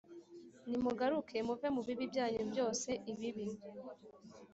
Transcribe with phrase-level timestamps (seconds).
[0.69, 3.45] Nimugaruke muve mu bibi byanyu byose ibibi